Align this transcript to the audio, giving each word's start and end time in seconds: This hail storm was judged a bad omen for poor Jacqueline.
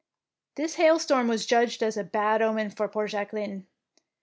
This 0.55 0.73
hail 0.77 0.97
storm 0.97 1.27
was 1.27 1.45
judged 1.45 1.83
a 1.83 2.03
bad 2.03 2.41
omen 2.41 2.71
for 2.71 2.87
poor 2.87 3.05
Jacqueline. 3.05 3.67